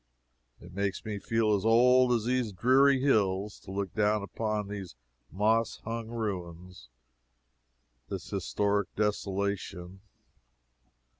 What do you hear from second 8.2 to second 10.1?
historic desolation.